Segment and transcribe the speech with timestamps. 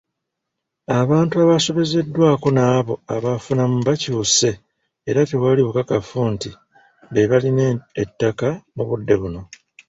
[1.01, 4.49] Abantu abaasobezebwako n'abo abaafunamu bakyuse
[5.09, 6.49] era tewali bukakafu nti
[7.13, 7.65] be balina
[8.03, 9.41] ettaka mu budde buno.